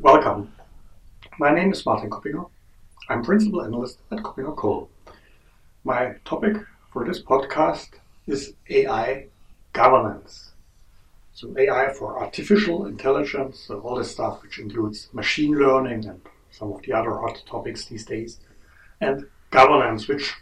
[0.00, 0.52] welcome.
[1.38, 2.48] My name is Martin Kuppinger.
[3.08, 4.88] I'm Principal Analyst at KuppingerCole.
[5.84, 6.56] My topic
[6.92, 7.90] for this podcast
[8.26, 9.28] is AI
[9.72, 10.50] governance.
[11.32, 16.20] So AI for artificial intelligence, so all this stuff which includes machine learning and
[16.50, 18.40] some of the other hot topics these days,
[19.00, 20.34] and governance, which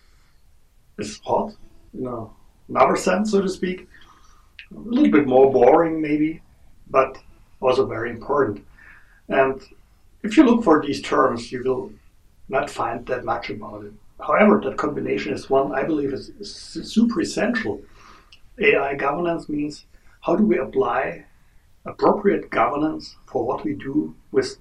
[0.99, 1.55] is hot
[1.93, 2.29] in
[2.69, 3.87] another sense, so to speak,
[4.75, 6.41] a little bit more boring maybe,
[6.89, 7.19] but
[7.61, 8.65] also very important.
[9.33, 9.63] And
[10.23, 11.93] if you look for these terms, you will
[12.49, 13.93] not find that much about it.
[14.21, 17.81] However, that combination is one I believe is, is super essential.
[18.59, 19.85] AI governance means
[20.21, 21.25] how do we apply
[21.85, 24.59] appropriate governance for what we do with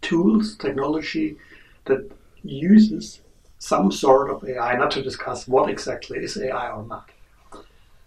[0.00, 1.36] tools, technology
[1.84, 2.10] that
[2.42, 3.20] uses
[3.58, 7.10] some sort of AI, not to discuss what exactly is AI or not.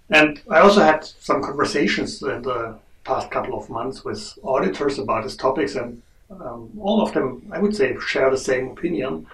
[0.09, 5.23] And I also had some conversations in the past couple of months with auditors about
[5.23, 9.27] these topics, and um, all of them, I would say, share the same opinion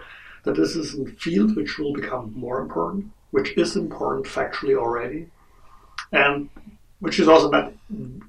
[0.44, 5.28] that this is a field which will become more important, which is important factually already,
[6.12, 6.50] and
[7.00, 7.74] which is also not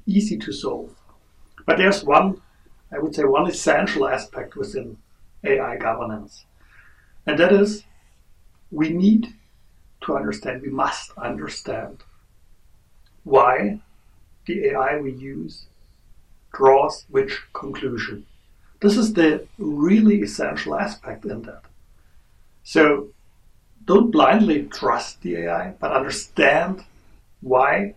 [0.07, 0.95] easy to solve.
[1.67, 2.41] But there's one,
[2.93, 4.99] I would say, one essential aspect within
[5.45, 6.45] AI governance,
[7.27, 7.85] and that is
[8.71, 9.35] we need
[10.03, 12.03] to understand, we must understand
[13.25, 13.81] why
[14.49, 15.67] the AI we use
[16.53, 18.27] draws which conclusion.
[18.81, 21.63] This is the really essential aspect in that.
[22.65, 23.09] So
[23.85, 26.85] don't blindly trust the AI, but understand
[27.41, 27.95] why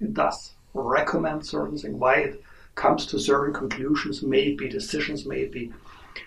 [0.00, 5.72] it does recommend certain things, why it comes to certain conclusions, maybe decisions, maybe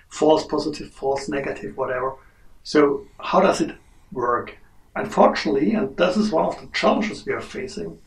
[0.08, 2.16] false positive, false negative, whatever.
[2.64, 3.76] So how does it
[4.12, 4.58] work?
[4.96, 8.00] Unfortunately, and this is one of the challenges we are facing,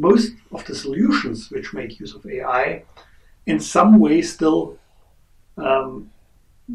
[0.00, 2.82] most of the solutions which make use of AI
[3.46, 4.78] in some way still
[5.58, 6.10] um,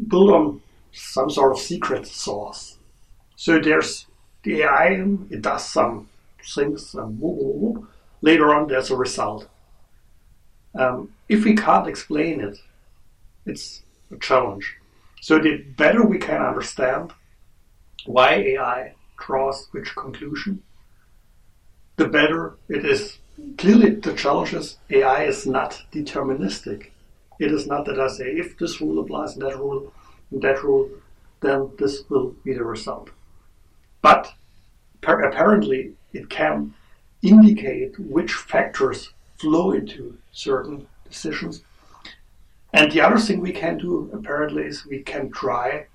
[0.08, 2.78] build on some sort of secret sauce.
[3.34, 4.06] So there's
[4.44, 6.08] the AI, it does some
[6.54, 7.20] things, and
[8.22, 9.48] later on there's a result.
[10.78, 12.58] Um, if we can't explain it,
[13.44, 14.76] it's a challenge.
[15.20, 17.12] So the better we can understand
[18.04, 20.62] why AI draws which conclusion,
[21.96, 23.18] the better it is.
[23.58, 26.90] Clearly, the challenge is AI is not deterministic.
[27.38, 29.92] It is not that I say if this rule applies in that rule,
[30.32, 30.88] in that rule,
[31.40, 33.10] then this will be the result.
[34.00, 34.32] But
[35.02, 36.74] apparently, it can
[37.20, 41.62] indicate which factors flow into certain decisions.
[42.72, 45.86] And the other thing we can do, apparently, is we can try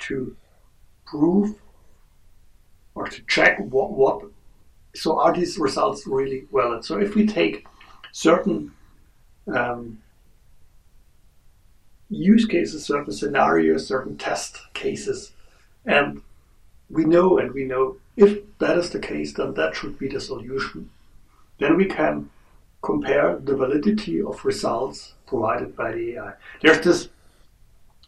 [0.00, 0.36] to
[1.06, 1.54] prove
[2.94, 4.24] or to check what, what
[4.94, 6.84] so are these results really valid?
[6.84, 7.66] So if we take
[8.12, 8.72] certain
[9.46, 9.98] um,
[12.08, 15.32] use cases, certain scenarios, certain test cases,
[15.86, 16.22] and
[16.88, 20.20] we know and we know if that is the case, then that should be the
[20.20, 20.90] solution.
[21.58, 22.30] Then we can
[22.82, 26.32] compare the validity of results provided by the AI.
[26.62, 27.08] There's this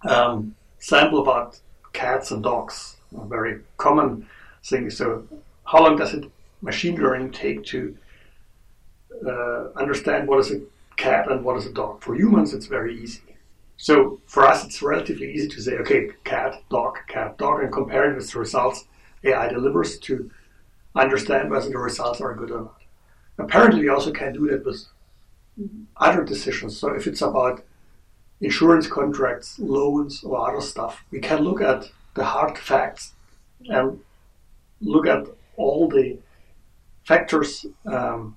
[0.08, 1.60] um, sample about
[1.92, 4.26] cats and dogs, a very common
[4.64, 4.90] thing.
[4.90, 5.24] So
[5.64, 6.24] how long does it
[6.62, 7.96] machine learning take to
[9.26, 10.60] uh, understand what is a
[10.96, 12.02] cat and what is a dog.
[12.02, 13.22] For humans, it's very easy.
[13.76, 18.10] So for us, it's relatively easy to say, okay, cat, dog, cat, dog, and compare
[18.10, 18.84] it with the results
[19.24, 20.30] AI delivers to
[20.94, 22.80] understand whether the results are good or not.
[23.38, 24.86] Apparently, we also can do that with
[25.96, 26.76] other decisions.
[26.76, 27.64] So if it's about
[28.40, 33.14] insurance contracts, loans, or other stuff, we can look at the hard facts
[33.68, 34.00] and
[34.80, 36.18] look at all the
[37.04, 38.36] factors um,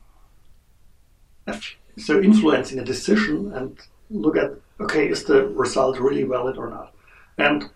[1.97, 3.77] so influencing a decision and
[4.09, 6.93] look at okay is the result really valid or not?
[7.37, 7.69] And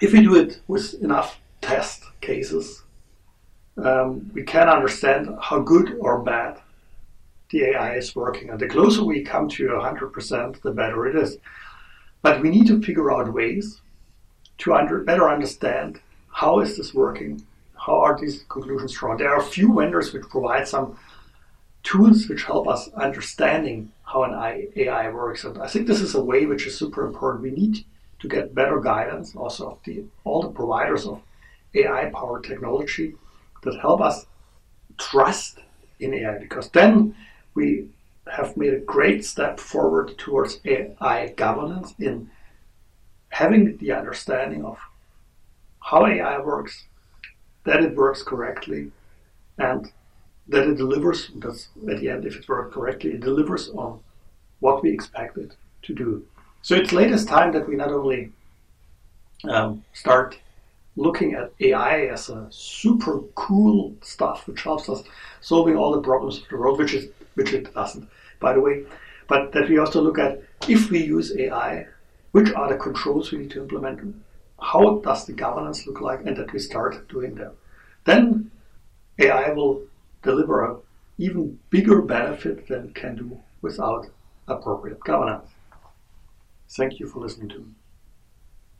[0.00, 2.82] if we do it with enough test cases
[3.76, 6.60] um, we can understand how good or bad
[7.50, 8.50] the AI is working.
[8.50, 11.38] And the closer we come to 100% the better it is.
[12.22, 13.80] But we need to figure out ways
[14.58, 16.00] to under, better understand
[16.30, 17.44] how is this working
[17.84, 19.16] how are these conclusions drawn?
[19.16, 20.96] There are a few vendors which provide some
[21.82, 25.42] tools which help us understanding how an AI works.
[25.44, 27.42] And I think this is a way which is super important.
[27.42, 27.84] We need
[28.20, 31.20] to get better guidance also of the all the providers of
[31.74, 33.14] AI powered technology
[33.62, 34.26] that help us
[34.98, 35.58] trust
[35.98, 37.16] in AI because then
[37.54, 37.88] we
[38.30, 42.30] have made a great step forward towards AI governance in
[43.30, 44.78] having the understanding of
[45.80, 46.84] how AI works,
[47.64, 48.90] that it works correctly
[49.58, 49.90] and
[50.48, 54.00] that it delivers, because at the end, if it works correctly, it delivers on
[54.60, 56.24] what we expect it to do.
[56.62, 58.32] So it's latest time that we not only
[59.44, 60.38] um, start
[60.96, 65.02] looking at AI as a super cool stuff which helps us
[65.40, 68.08] solving all the problems of the world, which is which it doesn't,
[68.40, 68.84] by the way,
[69.26, 71.86] but that we also look at if we use AI,
[72.32, 74.14] which are the controls we need to implement,
[74.62, 77.54] how does the governance look like, and that we start doing that.
[78.04, 78.50] Then
[79.18, 79.82] AI will
[80.22, 80.76] deliver a
[81.18, 84.06] even bigger benefit than it can do without
[84.48, 85.50] appropriate governance.
[86.70, 87.66] Thank you for listening to me.